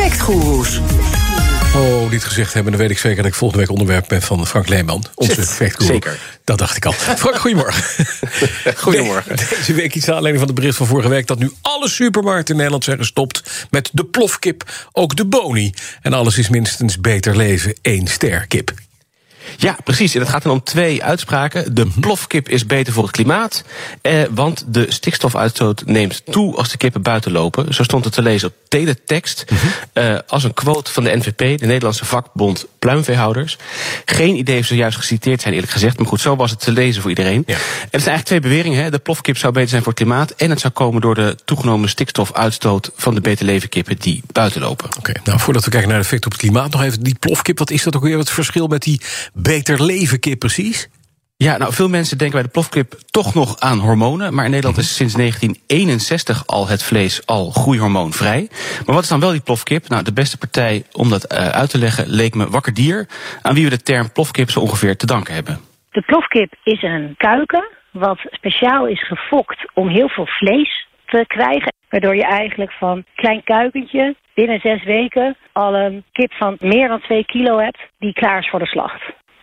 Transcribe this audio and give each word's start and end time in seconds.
Factgoeroes. 0.00 0.80
Oh, 1.76 2.10
dit 2.10 2.24
gezegd 2.24 2.54
hebben, 2.54 2.72
dan 2.72 2.80
weet 2.80 2.90
ik 2.90 2.98
zeker 2.98 3.16
dat 3.16 3.26
ik 3.26 3.34
volgende 3.34 3.62
week 3.62 3.72
onderwerp 3.72 4.04
ben 4.08 4.22
van 4.22 4.46
Frank 4.46 4.68
Leeman. 4.68 5.04
Onze 5.14 5.42
factguru. 5.46 5.86
Zeker. 5.92 6.18
Dat 6.44 6.58
dacht 6.58 6.76
ik 6.76 6.84
al. 6.84 6.92
Frank, 6.92 7.36
goedemorgen. 7.38 7.82
Goedemorgen. 8.76 9.36
De- 9.36 9.46
Deze 9.58 9.72
week 9.74 9.94
iets 9.94 10.06
naar 10.06 10.14
aanleiding 10.16 10.44
van 10.46 10.54
de 10.54 10.60
bericht 10.60 10.76
van 10.76 10.86
vorige 10.86 11.08
week... 11.08 11.26
dat 11.26 11.38
nu 11.38 11.50
alle 11.60 11.88
supermarkten 11.88 12.48
in 12.50 12.56
Nederland 12.56 12.84
zijn 12.84 12.98
gestopt 12.98 13.66
met 13.70 13.90
de 13.92 14.04
plofkip. 14.04 14.88
Ook 14.92 15.16
de 15.16 15.24
boni. 15.24 15.72
En 16.02 16.12
alles 16.12 16.38
is 16.38 16.48
minstens 16.48 17.00
beter 17.00 17.36
leven, 17.36 17.74
één 17.82 18.06
ster 18.06 18.46
kip. 18.46 18.72
Ja, 19.56 19.76
precies. 19.84 20.14
En 20.14 20.20
het 20.20 20.28
gaat 20.28 20.42
dan 20.42 20.52
om 20.52 20.62
twee 20.62 21.04
uitspraken. 21.04 21.74
De 21.74 21.86
plofkip 22.00 22.48
is 22.48 22.66
beter 22.66 22.92
voor 22.92 23.02
het 23.02 23.12
klimaat. 23.12 23.64
Eh, 24.02 24.22
want 24.30 24.64
de 24.66 24.86
stikstofuitstoot 24.88 25.82
neemt 25.86 26.22
toe 26.30 26.56
als 26.56 26.68
de 26.70 26.76
kippen 26.76 27.02
buiten 27.02 27.32
lopen. 27.32 27.74
Zo 27.74 27.82
stond 27.82 28.04
het 28.04 28.14
te 28.14 28.22
lezen 28.22 28.48
op 28.48 28.54
teletext. 28.68 29.44
eh, 29.92 30.18
als 30.26 30.44
een 30.44 30.54
quote 30.54 30.92
van 30.92 31.04
de 31.04 31.16
NVP, 31.16 31.58
de 31.58 31.66
Nederlandse 31.66 32.04
vakbond 32.04 32.66
pluimveehouders. 32.80 33.58
Geen 34.04 34.36
idee 34.36 34.58
of 34.58 34.66
ze 34.66 34.74
juist 34.74 34.96
geciteerd 34.96 35.40
zijn, 35.40 35.54
eerlijk 35.54 35.72
gezegd. 35.72 35.98
Maar 35.98 36.06
goed, 36.06 36.20
zo 36.20 36.36
was 36.36 36.50
het 36.50 36.60
te 36.60 36.72
lezen 36.72 37.00
voor 37.00 37.10
iedereen. 37.10 37.42
Ja. 37.46 37.54
En 37.54 37.60
het 37.60 38.02
zijn 38.02 38.14
eigenlijk 38.14 38.24
twee 38.24 38.40
beweringen. 38.40 38.82
Hè. 38.82 38.90
De 38.90 38.98
plofkip 38.98 39.36
zou 39.36 39.52
beter 39.52 39.68
zijn 39.68 39.82
voor 39.82 39.92
het 39.92 40.00
klimaat. 40.02 40.30
En 40.30 40.50
het 40.50 40.60
zou 40.60 40.72
komen 40.72 41.00
door 41.00 41.14
de 41.14 41.36
toegenomen 41.44 41.88
stikstofuitstoot 41.88 42.90
van 42.96 43.14
de 43.14 43.20
beter 43.20 43.44
leven 43.44 43.68
kippen 43.68 43.96
die 43.98 44.22
buiten 44.32 44.60
lopen. 44.60 44.88
Oké, 44.98 45.12
nou 45.24 45.38
voordat 45.38 45.64
we 45.64 45.70
kijken 45.70 45.88
naar 45.88 45.98
de 45.98 46.04
effect 46.04 46.24
op 46.26 46.32
het 46.32 46.40
klimaat... 46.40 46.70
nog 46.70 46.82
even 46.82 47.02
die 47.02 47.16
plofkip. 47.18 47.58
Wat 47.58 47.70
is 47.70 47.82
dat 47.82 47.96
ook 47.96 48.02
weer 48.02 48.18
het 48.18 48.30
verschil 48.30 48.66
met 48.66 48.82
die 48.82 49.00
beter 49.32 49.82
leven 49.82 50.20
kip 50.20 50.38
precies? 50.38 50.88
Ja, 51.46 51.56
nou, 51.56 51.72
veel 51.72 51.88
mensen 51.88 52.18
denken 52.18 52.36
bij 52.36 52.46
de 52.46 52.52
plofkip 52.58 52.92
toch 53.10 53.34
nog 53.34 53.60
aan 53.60 53.78
hormonen. 53.78 54.34
Maar 54.34 54.44
in 54.44 54.50
Nederland 54.50 54.78
is 54.78 54.96
sinds 54.96 55.14
1961 55.14 56.46
al 56.46 56.68
het 56.68 56.82
vlees 56.82 57.26
al 57.26 57.50
groeihormoonvrij. 57.50 58.48
Maar 58.86 58.94
wat 58.94 59.02
is 59.02 59.08
dan 59.08 59.20
wel 59.20 59.30
die 59.30 59.40
plofkip? 59.40 59.88
Nou, 59.88 60.02
de 60.02 60.12
beste 60.12 60.38
partij 60.38 60.84
om 60.92 61.08
dat 61.10 61.24
eh, 61.24 61.48
uit 61.48 61.70
te 61.70 61.78
leggen 61.78 62.04
leek 62.08 62.34
me 62.34 62.50
Wakker 62.50 62.74
Dier. 62.74 63.08
Aan 63.42 63.54
wie 63.54 63.64
we 63.64 63.70
de 63.70 63.82
term 63.82 64.12
plofkip 64.12 64.50
zo 64.50 64.60
ongeveer 64.60 64.96
te 64.96 65.06
danken 65.06 65.34
hebben. 65.34 65.58
De 65.90 66.02
plofkip 66.02 66.52
is 66.64 66.82
een 66.82 67.14
kuiken 67.16 67.68
wat 67.90 68.18
speciaal 68.30 68.86
is 68.86 69.06
gefokt 69.06 69.70
om 69.74 69.88
heel 69.88 70.08
veel 70.08 70.26
vlees 70.26 70.86
te 71.06 71.24
krijgen. 71.26 71.72
Waardoor 71.88 72.16
je 72.16 72.24
eigenlijk 72.24 72.72
van 72.72 73.04
klein 73.14 73.42
kuikentje 73.44 74.16
binnen 74.34 74.60
zes 74.60 74.84
weken 74.84 75.36
al 75.52 75.74
een 75.74 76.04
kip 76.12 76.32
van 76.32 76.56
meer 76.58 76.88
dan 76.88 77.00
2 77.00 77.24
kilo 77.24 77.58
hebt 77.58 77.78
die 77.98 78.12
klaar 78.12 78.38
is 78.38 78.48
voor 78.50 78.58
de 78.58 78.66
slacht. 78.66 79.02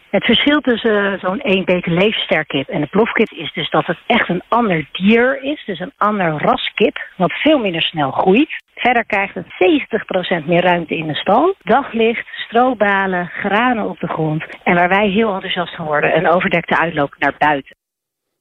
Het 0.09 0.25
verschil 0.25 0.59
tussen 0.59 1.13
eh, 1.13 1.19
zo'n 1.19 1.39
1 1.39 1.65
beter 1.65 1.91
leefsterkip 1.91 2.67
en 2.67 2.81
de 2.81 2.87
plofkip 2.87 3.31
is 3.31 3.53
dus 3.53 3.69
dat 3.69 3.85
het 3.85 3.97
echt 4.07 4.29
een 4.29 4.43
ander 4.47 4.89
dier 4.91 5.43
is. 5.43 5.63
Dus 5.65 5.79
een 5.79 5.93
ander 5.97 6.41
ras 6.41 6.71
kip, 6.73 6.97
wat 7.17 7.31
veel 7.31 7.57
minder 7.57 7.81
snel 7.81 8.11
groeit. 8.11 8.49
Verder 8.75 9.05
krijgt 9.05 9.33
het 9.33 9.45
70% 10.43 10.45
meer 10.45 10.63
ruimte 10.63 10.97
in 10.97 11.07
de 11.07 11.15
stal. 11.15 11.55
Daglicht, 11.63 12.27
strobalen, 12.33 13.25
granen 13.25 13.89
op 13.89 13.99
de 13.99 14.07
grond. 14.07 14.43
En 14.63 14.75
waar 14.75 14.89
wij 14.89 15.09
heel 15.09 15.33
enthousiast 15.33 15.75
van 15.75 15.85
worden, 15.85 16.17
een 16.17 16.29
overdekte 16.29 16.79
uitloop 16.79 17.15
naar 17.19 17.35
buiten. 17.37 17.75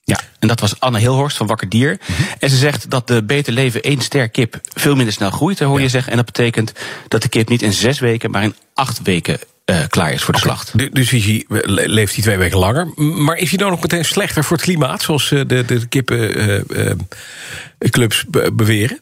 Ja, 0.02 0.18
en 0.40 0.48
dat 0.48 0.60
was 0.60 0.80
Anne 0.80 0.98
Hilhorst 0.98 1.36
van 1.36 1.46
Wakker 1.46 1.68
Dier. 1.68 2.00
En 2.38 2.50
ze 2.50 2.56
zegt 2.56 2.90
dat 2.90 3.06
de 3.06 3.24
beter 3.24 3.52
leven 3.52 3.82
één 3.82 4.00
ster 4.00 4.28
kip 4.28 4.54
veel 4.62 4.94
minder 4.94 5.12
snel 5.12 5.30
groeit, 5.30 5.58
hoor 5.58 5.80
je 5.80 5.88
zeggen. 5.88 6.10
En 6.10 6.16
dat 6.16 6.26
betekent 6.26 6.72
dat 7.08 7.22
de 7.22 7.28
kip 7.28 7.48
niet 7.48 7.62
in 7.62 7.72
zes 7.72 8.00
weken, 8.00 8.30
maar 8.30 8.42
in 8.42 8.54
acht 8.74 9.02
weken 9.02 9.38
eh, 9.66 9.78
klaar 9.88 10.12
is 10.12 10.22
voor 10.22 10.34
de 10.34 10.40
slacht. 10.40 10.78
Du- 10.78 10.90
Dus 10.90 11.10
leeft 11.86 12.14
hij 12.14 12.22
twee 12.22 12.38
weken 12.38 12.58
langer. 12.58 12.86
Maar 12.96 13.36
is 13.36 13.48
hij 13.48 13.58
dan 13.58 13.72
ook 13.72 13.80
meteen 13.82 14.04
slechter 14.04 14.44
voor 14.44 14.56
het 14.56 14.64
klimaat... 14.66 15.02
zoals 15.02 15.32
eh, 15.32 15.40
de, 15.46 15.64
de 15.64 15.86
kippenclubs 15.88 18.24
beweren? 18.52 19.00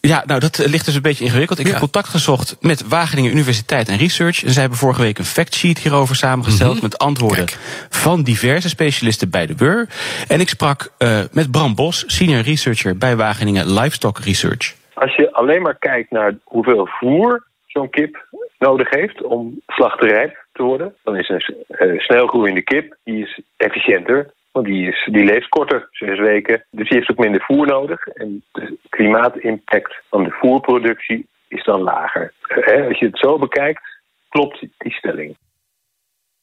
Ja, 0.00 0.22
nou 0.26 0.40
dat 0.40 0.58
eh, 0.58 0.66
ligt 0.68 0.84
dus 0.84 0.94
een 0.94 1.02
beetje 1.02 1.24
ingewikkeld. 1.24 1.58
Ik 1.58 1.64
Ja. 1.66 1.70
heb 1.70 1.80
contact 1.80 2.08
gezocht 2.08 2.56
met 2.60 2.88
Wageningen 2.88 3.30
Universiteit 3.30 3.88
en 3.88 3.96
Research. 3.96 4.44
En 4.44 4.50
zij 4.52 4.60
hebben 4.60 4.78
vorige 4.78 5.00
week 5.00 5.18
een 5.18 5.24
factsheet 5.24 5.78
hierover 5.78 6.16
samengesteld... 6.16 6.82
met 6.82 6.98
antwoorden 6.98 7.44
Kijk. 7.46 7.58
van 7.90 8.22
diverse 8.22 8.68
specialisten 8.68 9.30
bij 9.30 9.46
de 9.46 9.54
WUR. 9.56 9.88
En 10.28 10.40
ik 10.40 10.48
sprak 10.48 10.92
eh, 10.98 11.20
met 11.32 11.50
Bram 11.50 11.74
Bos, 11.74 12.04
senior 12.06 12.42
researcher 12.42 12.96
bij 12.98 13.16
Wageningen 13.16 13.72
Livestock 13.72 14.18
Research. 14.18 14.74
Als 14.94 15.16
je 15.16 15.32
alleen 15.32 15.62
maar 15.62 15.76
kijkt 15.78 16.10
naar 16.10 16.34
hoeveel 16.44 16.88
voer 17.00 17.44
zo'n 17.66 17.90
kip 17.90 18.26
nodig 18.62 18.90
heeft 18.90 19.22
om 19.22 19.60
slachterrijp 19.66 20.44
te 20.52 20.62
worden, 20.62 20.94
dan 21.02 21.16
is 21.16 21.28
een 21.28 21.64
eh, 21.68 21.98
snelgroeiende 21.98 22.62
kip 22.62 22.96
die 23.04 23.22
is 23.22 23.40
efficiënter. 23.56 24.30
Want 24.52 24.66
die, 24.66 24.88
is, 24.88 25.08
die 25.12 25.24
leeft 25.24 25.48
korter, 25.48 25.88
zes 25.90 26.18
weken. 26.18 26.64
Dus 26.70 26.88
die 26.88 26.98
heeft 26.98 27.10
ook 27.10 27.18
minder 27.18 27.42
voer 27.42 27.66
nodig. 27.66 28.06
En 28.06 28.42
de 28.52 28.78
klimaatimpact 28.88 29.94
van 30.10 30.24
de 30.24 30.30
voerproductie 30.30 31.26
is 31.48 31.64
dan 31.64 31.80
lager. 31.80 32.32
Eh, 32.42 32.86
als 32.86 32.98
je 32.98 33.06
het 33.06 33.18
zo 33.18 33.38
bekijkt, 33.38 33.82
klopt 34.28 34.60
die 34.78 34.92
stelling. 34.92 35.36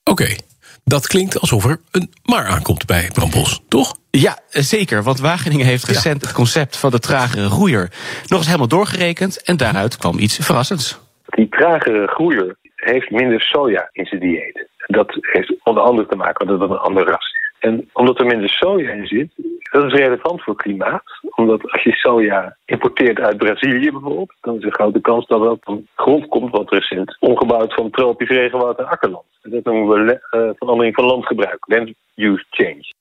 Oké, 0.03 0.35
dat 0.83 1.07
klinkt 1.07 1.39
alsof 1.39 1.65
er 1.65 1.79
een 1.91 2.13
maar 2.23 2.45
aankomt 2.45 2.85
bij 2.85 3.09
Bram 3.13 3.29
Bos, 3.29 3.61
toch? 3.67 3.97
Ja, 4.11 4.39
zeker. 4.49 5.03
Want 5.03 5.19
Wageningen 5.19 5.65
heeft 5.65 5.83
recent 5.83 6.21
het 6.21 6.33
concept 6.33 6.77
van 6.77 6.91
de 6.91 6.99
tragere 6.99 7.49
groeier 7.49 7.91
nog 8.27 8.37
eens 8.37 8.45
helemaal 8.45 8.67
doorgerekend. 8.67 9.43
En 9.43 9.57
daaruit 9.57 9.97
kwam 9.97 10.19
iets 10.19 10.37
verrassends. 10.41 11.08
Die 11.29 11.49
tragere 11.49 12.07
groeier 12.07 12.55
heeft 12.75 13.09
minder 13.09 13.41
soja 13.41 13.89
in 13.91 14.05
zijn 14.05 14.21
dieet. 14.21 14.67
Dat 14.87 15.17
heeft 15.21 15.53
onder 15.63 15.83
andere 15.83 16.07
te 16.07 16.15
maken 16.15 16.47
met 16.47 16.59
dat 16.59 16.69
het 16.69 16.77
een 16.77 16.85
ander 16.85 17.03
ras 17.03 17.15
is. 17.15 17.37
En 17.59 17.89
omdat 17.93 18.19
er 18.19 18.25
minder 18.25 18.49
soja 18.49 18.89
in 18.89 19.07
zit, 19.07 19.31
dat 19.71 19.85
is 19.85 19.93
relevant 19.93 20.43
voor 20.43 20.55
klimaat. 20.55 21.03
Omdat 21.35 21.71
als 21.71 21.83
je 21.83 21.91
soja 21.91 22.57
importeert 22.65 23.19
uit 23.19 23.37
Brazilië 23.37 23.91
bijvoorbeeld, 23.91 24.33
dan 24.41 24.55
is 24.55 24.61
er 24.61 24.67
een 24.67 24.73
grote 24.73 25.01
kans 25.01 25.27
dat 25.27 25.43
dat 25.43 25.57
van 25.61 25.87
grond 25.95 26.27
komt 26.27 26.51
wat 26.51 26.71
recent 26.71 27.17
omgebouwd 27.19 27.73
van 27.73 27.89
tropisch 27.89 28.29
regenwoud 28.29 28.79
en 28.79 28.89
akkerland. 28.89 29.25
Dat 29.41 29.63
noemen 29.63 30.05
we 30.05 30.19
eh, 30.29 30.49
verandering 30.55 30.95
van 30.95 31.05
landgebruik, 31.05 31.65
land 31.67 31.93
use 32.15 32.45
change. 32.49 32.93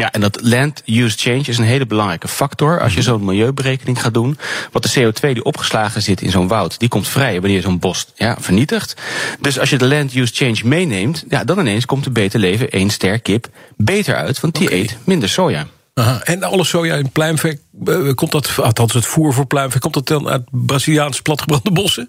Ja, 0.00 0.12
en 0.12 0.20
dat 0.20 0.38
land 0.42 0.82
use 0.86 1.18
change 1.18 1.42
is 1.46 1.58
een 1.58 1.64
hele 1.64 1.86
belangrijke 1.86 2.28
factor. 2.28 2.80
Als 2.80 2.94
je 2.94 3.02
zo'n 3.02 3.24
milieuberekening 3.24 4.02
gaat 4.02 4.14
doen. 4.14 4.38
Want 4.72 4.92
de 4.92 5.00
CO2 5.00 5.32
die 5.32 5.44
opgeslagen 5.44 6.02
zit 6.02 6.20
in 6.20 6.30
zo'n 6.30 6.48
woud, 6.48 6.78
die 6.78 6.88
komt 6.88 7.08
vrij 7.08 7.32
wanneer 7.32 7.56
je 7.56 7.62
zo'n 7.62 7.78
bos 7.78 8.06
ja, 8.14 8.36
vernietigt. 8.40 8.96
Dus 9.40 9.58
als 9.58 9.70
je 9.70 9.78
de 9.78 9.86
land 9.86 10.14
use 10.14 10.34
change 10.34 10.60
meeneemt, 10.64 11.24
ja, 11.28 11.44
dan 11.44 11.58
ineens 11.58 11.86
komt 11.86 12.04
de 12.04 12.10
beter 12.10 12.40
leven 12.40 12.70
één 12.70 12.90
ster 12.90 13.20
kip 13.20 13.46
beter 13.76 14.14
uit. 14.14 14.40
Want 14.40 14.54
die 14.54 14.74
eet 14.74 14.96
minder 15.04 15.28
soja. 15.28 15.66
Aha. 15.94 16.20
En 16.24 16.42
alle 16.42 16.64
soja 16.64 16.94
in 16.94 17.10
pluimvee, 17.10 17.60
eh, 17.84 18.14
komt 18.14 18.32
dat, 18.32 18.58
althans 18.58 18.92
het 18.92 19.06
voer 19.06 19.34
voor 19.34 19.46
pluimvee, 19.46 19.80
komt 19.80 19.94
dat 19.94 20.06
dan 20.06 20.28
uit 20.28 20.42
Braziliaanse 20.50 21.22
platgebrande 21.22 21.70
bossen? 21.70 22.08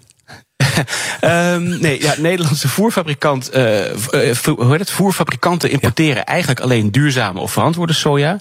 Ehm, 1.20 1.80
nee, 1.80 2.02
ja, 2.02 2.14
Nederlandse 2.18 2.68
voerfabrikant, 2.68 3.48
eh, 3.48 3.90
eh, 3.90 4.36
hoe 4.44 4.70
heet 4.70 4.78
het? 4.78 4.90
voerfabrikanten 4.90 5.70
importeren 5.70 6.24
eigenlijk 6.24 6.60
alleen 6.60 6.90
duurzame 6.90 7.40
of 7.40 7.52
verantwoorde 7.52 7.92
soja. 7.92 8.38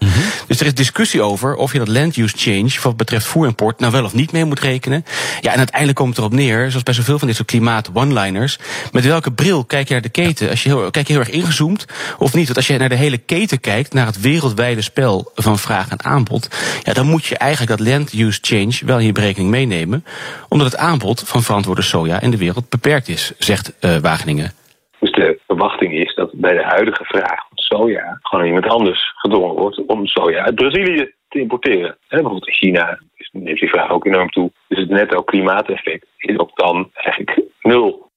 Dus 0.48 0.60
er 0.60 0.66
is 0.66 0.74
discussie 0.74 1.22
over 1.22 1.56
of 1.56 1.72
je 1.72 1.78
dat 1.78 1.88
land 1.88 2.18
use 2.18 2.38
change, 2.38 2.70
wat 2.82 2.98
betreft 2.98 3.26
voerimport, 3.26 3.80
nou 3.80 3.92
wel 3.92 4.04
of 4.04 4.14
niet 4.14 4.32
mee 4.32 4.46
moet 4.46 4.60
rekenen. 4.60 5.06
Ja, 5.42 5.52
en 5.52 5.58
uiteindelijk 5.58 5.98
komt 5.98 6.10
het 6.10 6.18
erop 6.18 6.34
neer, 6.34 6.70
zoals 6.70 6.84
bij 6.84 6.94
zoveel 6.94 7.20
van 7.20 7.28
dit 7.28 7.36
soort 7.36 7.48
klimaat 7.48 7.90
one-liners, 7.94 8.60
met 8.92 9.06
welke 9.06 9.32
bril 9.32 9.64
kijk 9.64 9.88
je 9.88 9.94
naar 9.94 10.02
de 10.02 10.10
keten? 10.10 10.50
Als 10.50 10.64
je 10.64 10.70
heel, 10.70 10.92
kijk 10.92 11.08
je 11.08 11.14
heel 11.14 11.22
erg 11.22 11.32
ingezoomd 11.32 11.86
of 12.18 12.34
niet? 12.34 12.46
Want 12.46 12.58
als 12.58 12.68
je 12.68 12.78
naar 12.78 12.90
de 12.90 12.96
hele 12.96 13.18
keten 13.18 13.60
kijkt, 13.60 13.94
naar 13.94 14.06
het 14.06 14.22
wereldwijde 14.22 14.82
spel 14.82 15.32
van 15.36 15.60
vraag 15.60 15.90
en 15.90 16.04
aanbod, 16.04 16.48
ja, 16.84 16.94
dan 16.94 17.06
moet 17.06 17.26
je 17.26 17.38
eigenlijk 17.38 17.78
dat 17.78 17.88
land 17.88 18.14
use 18.14 18.40
change 18.42 18.80
wel 18.86 19.00
in 19.00 19.06
je 19.06 19.12
berekening 19.12 19.50
meenemen, 19.50 20.06
omdat 20.48 20.72
het 20.72 20.82
aanbod 20.82 21.24
van 21.26 21.44
verantwoorde 21.44 21.82
soja 21.82 22.22
de 22.32 22.38
wereld 22.38 22.70
beperkt 22.70 23.08
is, 23.08 23.34
zegt 23.38 23.80
eh, 23.80 23.98
Wageningen. 23.98 24.52
Dus 25.00 25.12
de 25.12 25.40
verwachting 25.48 25.94
is 25.94 26.16
dat 26.16 26.32
bij 26.34 26.54
de 26.54 26.64
huidige 26.64 27.04
vraag 27.04 27.48
van 27.48 27.58
soja 27.58 28.18
gewoon 28.22 28.46
iemand 28.46 28.66
anders 28.68 29.12
gedwongen 29.16 29.56
wordt 29.56 29.86
om 29.86 30.06
soja 30.06 30.44
uit 30.44 30.56
Brazilië 30.56 31.14
te 31.30 31.40
importeren. 31.40 31.90
En 31.90 31.98
bijvoorbeeld 32.08 32.48
in 32.48 32.54
China 32.54 33.00
dus 33.18 33.30
neemt 33.32 33.60
die 33.60 33.70
vraag 33.70 33.90
ook 33.90 34.06
enorm 34.06 34.30
toe. 34.30 34.52
Dus 34.68 34.80
het 34.80 34.90
netto 34.90 35.22
klimaateffect 35.22 36.06
is 36.18 36.38
ook 36.38 36.52
dan 36.58 36.90
eigenlijk 36.94 37.42
nul. 37.62 38.08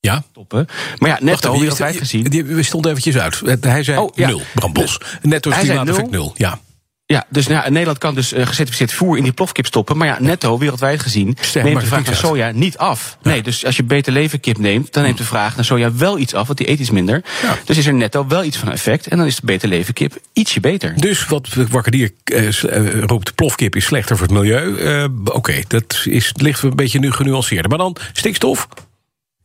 Ja. 0.00 0.22
Toppen. 0.32 0.66
Maar 0.98 1.10
ja, 1.10 1.18
netto, 1.20 1.52
wereldwijd 1.58 1.96
gezien. 1.96 2.24
die, 2.24 2.44
die 2.44 2.62
stond 2.62 2.86
eventjes 2.86 3.18
uit. 3.18 3.60
Hij 3.60 3.82
zei 3.82 3.98
Oh, 3.98 4.10
ja. 4.14 4.28
nul, 4.28 4.40
Bram 4.54 4.72
Bos. 4.72 5.00
Netto 5.22 5.50
is 5.50 5.58
klimaateffect 5.58 6.10
nul. 6.10 6.22
nul. 6.22 6.32
Ja. 6.36 6.58
Ja, 7.14 7.26
dus 7.28 7.46
nou, 7.46 7.70
Nederland 7.70 7.98
kan 7.98 8.14
dus 8.14 8.32
uh, 8.32 8.46
gecertificeerd 8.46 8.92
voer 8.92 9.16
in 9.16 9.22
die 9.22 9.32
plofkip 9.32 9.66
stoppen. 9.66 9.96
Maar 9.96 10.06
ja, 10.06 10.16
netto, 10.20 10.58
wereldwijd 10.58 11.02
gezien, 11.02 11.36
neemt 11.54 11.80
de 11.80 11.86
vraag 11.86 12.04
naar 12.04 12.14
soja 12.14 12.50
niet 12.50 12.78
af. 12.78 13.18
Nee, 13.22 13.42
dus 13.42 13.64
als 13.64 13.76
je 13.76 13.82
beter 13.82 14.12
leven 14.12 14.40
kip 14.40 14.58
neemt, 14.58 14.92
dan 14.92 15.02
neemt 15.02 15.18
de 15.18 15.24
vraag 15.24 15.56
naar 15.56 15.64
soja 15.64 15.94
wel 15.94 16.18
iets 16.18 16.34
af, 16.34 16.46
want 16.46 16.58
die 16.58 16.70
eet 16.70 16.78
iets 16.78 16.90
minder. 16.90 17.22
Ja. 17.42 17.58
Dus 17.64 17.76
is 17.76 17.86
er 17.86 17.94
netto 17.94 18.26
wel 18.26 18.44
iets 18.44 18.56
van 18.56 18.72
effect. 18.72 19.06
En 19.06 19.18
dan 19.18 19.26
is 19.26 19.36
de 19.36 19.46
beter 19.46 19.68
leven 19.68 19.94
kip 19.94 20.16
ietsje 20.32 20.60
beter. 20.60 20.94
Dus 20.96 21.26
wat 21.26 21.48
Wakkerdier 21.70 22.10
uh, 22.24 23.00
roept, 23.00 23.34
plofkip 23.34 23.76
is 23.76 23.84
slechter 23.84 24.16
voor 24.16 24.26
het 24.26 24.36
milieu. 24.36 24.66
Uh, 24.66 25.04
Oké, 25.24 25.36
okay, 25.36 25.64
dat 25.68 26.02
is, 26.04 26.32
ligt 26.36 26.62
een 26.62 26.76
beetje 26.76 26.98
nu 26.98 27.12
genuanceerder. 27.12 27.68
Maar 27.68 27.78
dan 27.78 27.96
stikstof? 28.12 28.68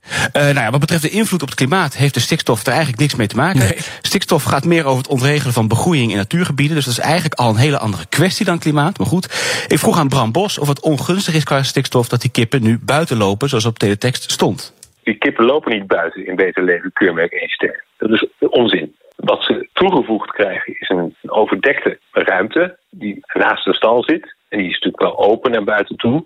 Uh, 0.10 0.44
nou 0.44 0.60
ja, 0.60 0.70
wat 0.70 0.80
betreft 0.80 1.02
de 1.02 1.10
invloed 1.10 1.42
op 1.42 1.48
het 1.48 1.58
klimaat 1.58 1.96
heeft 1.96 2.14
de 2.14 2.20
stikstof 2.20 2.62
er 2.62 2.68
eigenlijk 2.68 3.00
niks 3.00 3.16
mee 3.16 3.28
te 3.28 3.36
maken. 3.36 3.60
Nee. 3.60 3.78
Stikstof 4.02 4.44
gaat 4.44 4.66
meer 4.66 4.86
over 4.86 4.98
het 4.98 5.08
ontregelen 5.08 5.54
van 5.54 5.68
begroeiing 5.68 6.12
in 6.12 6.18
natuurgebieden. 6.18 6.76
Dus 6.76 6.86
dat 6.86 6.94
is 6.94 7.00
eigenlijk 7.00 7.34
al 7.34 7.50
een 7.50 7.56
hele 7.56 7.78
andere 7.78 8.06
kwestie 8.10 8.46
dan 8.46 8.60
klimaat. 8.60 8.98
Maar 8.98 9.08
goed, 9.08 9.26
ik 9.68 9.78
vroeg 9.78 9.98
aan 9.98 10.10
Bram 10.10 10.32
Bos 10.32 10.58
of 10.58 10.68
het 10.68 10.82
ongunstig 10.82 11.34
is 11.34 11.44
qua 11.44 11.64
stikstof 11.64 12.08
dat 12.08 12.22
die 12.22 12.32
kippen 12.32 12.64
nu 12.64 12.80
buiten 12.82 13.18
lopen, 13.18 13.50
zoals 13.50 13.66
op 13.66 13.80
teletext 13.80 14.32
stond. 14.32 14.74
Die 15.04 15.18
kippen 15.18 15.46
lopen 15.46 15.72
niet 15.72 15.88
buiten 15.88 16.28
in 16.28 16.36
Beter 16.36 16.64
Leven 16.64 16.94
keurmerk 16.94 17.32
1 17.32 17.50
ster. 17.50 17.84
Dat 17.98 18.10
is 18.10 18.26
onzin. 18.40 18.96
Wat 19.16 19.44
ze 19.44 19.70
toegevoegd 19.74 20.32
krijgen 20.32 20.80
is 20.80 20.90
een 20.90 21.16
overdekte 21.26 22.00
ruimte 22.12 22.78
die 22.90 23.20
naast 23.34 23.66
de 23.66 23.74
stal 23.74 24.04
zit. 24.04 24.36
En 24.50 24.58
die 24.58 24.68
is 24.68 24.74
natuurlijk 24.74 25.04
wel 25.04 25.18
open 25.18 25.52
naar 25.52 25.64
buiten 25.64 25.96
toe. 25.96 26.26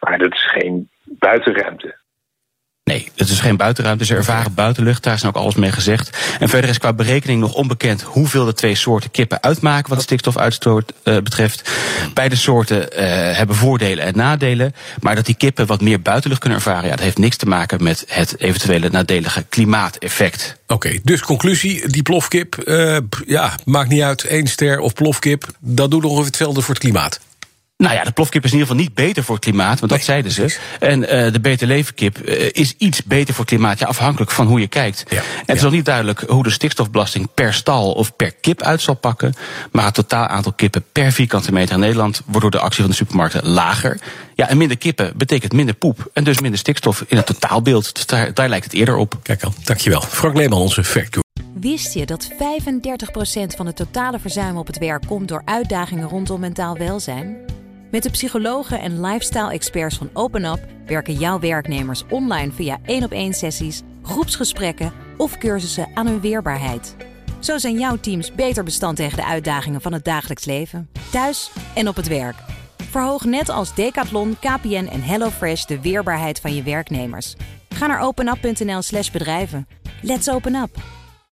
Maar 0.00 0.18
dat 0.18 0.32
is 0.32 0.50
geen 0.50 0.88
buitenruimte. 1.04 1.96
Nee, 2.92 3.10
het 3.16 3.28
is 3.28 3.40
geen 3.40 3.56
buitenruimte, 3.56 4.04
ze 4.04 4.14
ervaren 4.14 4.54
buitenlucht, 4.54 5.02
daar 5.02 5.14
is 5.14 5.24
ook 5.24 5.36
alles 5.36 5.54
mee 5.54 5.72
gezegd. 5.72 6.18
En 6.38 6.48
verder 6.48 6.70
is 6.70 6.78
qua 6.78 6.92
berekening 6.92 7.40
nog 7.40 7.54
onbekend 7.54 8.02
hoeveel 8.02 8.44
de 8.44 8.52
twee 8.52 8.74
soorten 8.74 9.10
kippen 9.10 9.42
uitmaken 9.42 9.90
wat 9.90 10.02
stikstofuitstoot 10.02 10.92
uh, 11.04 11.18
betreft. 11.18 11.70
Beide 12.14 12.36
soorten 12.36 12.78
uh, 12.80 12.86
hebben 13.36 13.56
voordelen 13.56 14.04
en 14.04 14.16
nadelen, 14.16 14.74
maar 15.00 15.14
dat 15.14 15.26
die 15.26 15.34
kippen 15.34 15.66
wat 15.66 15.80
meer 15.80 16.02
buitenlucht 16.02 16.40
kunnen 16.40 16.58
ervaren, 16.58 16.84
ja, 16.84 16.90
dat 16.90 17.04
heeft 17.04 17.18
niks 17.18 17.36
te 17.36 17.46
maken 17.46 17.82
met 17.82 18.04
het 18.08 18.40
eventuele 18.40 18.88
nadelige 18.88 19.44
klimaateffect. 19.48 20.56
Oké, 20.66 20.98
dus 21.02 21.20
conclusie, 21.20 21.88
die 21.88 22.02
plofkip, 22.02 22.62
uh, 22.64 22.96
ja, 23.26 23.54
maakt 23.64 23.88
niet 23.88 24.02
uit, 24.02 24.24
één 24.24 24.46
ster 24.46 24.80
of 24.80 24.92
plofkip, 24.92 25.46
dat 25.60 25.90
doet 25.90 26.04
ongeveer 26.04 26.26
hetzelfde 26.26 26.60
voor 26.60 26.74
het 26.74 26.82
klimaat. 26.82 27.20
Nou 27.82 27.94
ja, 27.94 28.04
de 28.04 28.10
plofkip 28.10 28.44
is 28.44 28.52
in 28.52 28.58
ieder 28.58 28.70
geval 28.70 28.84
niet 28.84 28.94
beter 28.94 29.24
voor 29.24 29.34
het 29.34 29.44
klimaat, 29.44 29.80
want 29.80 29.92
dat 29.92 30.02
zeiden 30.02 30.32
ze. 30.32 30.58
En 30.80 31.02
uh, 31.02 31.32
de 31.32 31.40
beter 31.40 31.66
levenkip 31.66 32.28
uh, 32.28 32.48
is 32.52 32.74
iets 32.78 33.02
beter 33.02 33.34
voor 33.34 33.44
het 33.44 33.54
klimaat, 33.54 33.78
ja, 33.78 33.86
afhankelijk 33.86 34.30
van 34.30 34.46
hoe 34.46 34.60
je 34.60 34.66
kijkt. 34.66 35.04
Ja. 35.08 35.16
En 35.16 35.22
het 35.46 35.56
is 35.56 35.62
nog 35.62 35.72
niet 35.72 35.84
duidelijk 35.84 36.20
hoe 36.20 36.42
de 36.42 36.50
stikstofbelasting 36.50 37.28
per 37.34 37.54
stal 37.54 37.92
of 37.92 38.16
per 38.16 38.32
kip 38.32 38.62
uit 38.62 38.80
zal 38.80 38.94
pakken. 38.94 39.34
Maar 39.72 39.84
het 39.84 39.94
totaal 39.94 40.26
aantal 40.26 40.52
kippen 40.52 40.84
per 40.92 41.12
vierkante 41.12 41.52
meter 41.52 41.74
in 41.74 41.80
Nederland 41.80 42.22
wordt 42.24 42.40
door 42.40 42.50
de 42.50 42.58
actie 42.58 42.80
van 42.80 42.90
de 42.90 42.96
supermarkten 42.96 43.48
lager. 43.48 43.98
Ja, 44.34 44.48
en 44.48 44.56
minder 44.56 44.78
kippen 44.78 45.12
betekent 45.16 45.52
minder 45.52 45.74
poep 45.74 46.10
en 46.12 46.24
dus 46.24 46.40
minder 46.40 46.58
stikstof 46.58 47.04
in 47.06 47.16
het 47.16 47.26
totaalbeeld. 47.26 47.94
Dus 47.94 48.06
daar, 48.06 48.34
daar 48.34 48.48
lijkt 48.48 48.64
het 48.64 48.74
eerder 48.74 48.96
op. 48.96 49.18
Kijk 49.22 49.42
al, 49.42 49.54
dankjewel. 49.64 50.00
Frank 50.00 50.36
Leeman, 50.36 50.60
onze 50.60 50.84
fact 50.84 51.18
Wist 51.60 51.94
je 51.94 52.06
dat 52.06 52.30
35% 52.32 52.34
van 53.56 53.66
het 53.66 53.76
totale 53.76 54.18
verzuim 54.18 54.56
op 54.56 54.66
het 54.66 54.78
werk 54.78 55.06
komt 55.06 55.28
door 55.28 55.42
uitdagingen 55.44 56.08
rondom 56.08 56.40
mentaal 56.40 56.76
welzijn? 56.76 57.36
Met 57.92 58.02
de 58.02 58.10
psychologen 58.10 58.80
en 58.80 59.00
lifestyle-experts 59.00 59.96
van 59.96 60.10
OpenUp 60.12 60.60
werken 60.86 61.14
jouw 61.14 61.38
werknemers 61.38 62.04
online 62.08 62.52
via 62.52 62.78
één 62.84 63.04
op 63.04 63.10
één 63.10 63.34
sessies, 63.34 63.82
groepsgesprekken 64.02 64.92
of 65.16 65.38
cursussen 65.38 65.88
aan 65.94 66.06
hun 66.06 66.20
weerbaarheid. 66.20 66.96
Zo 67.38 67.58
zijn 67.58 67.78
jouw 67.78 67.96
teams 67.96 68.34
beter 68.34 68.64
bestand 68.64 68.96
tegen 68.96 69.16
de 69.16 69.24
uitdagingen 69.24 69.80
van 69.80 69.92
het 69.92 70.04
dagelijks 70.04 70.44
leven, 70.44 70.90
thuis 71.10 71.50
en 71.74 71.88
op 71.88 71.96
het 71.96 72.08
werk. 72.08 72.36
Verhoog 72.90 73.24
net 73.24 73.48
als 73.48 73.74
Decathlon, 73.74 74.36
KPN 74.38 74.88
en 74.92 75.02
HelloFresh 75.02 75.64
de 75.64 75.80
weerbaarheid 75.80 76.40
van 76.40 76.54
je 76.54 76.62
werknemers. 76.62 77.36
Ga 77.68 77.86
naar 77.86 78.00
openup.nl/slash 78.00 79.10
bedrijven. 79.10 79.68
Let's 80.02 80.28
open 80.28 80.54
up! 80.54 81.01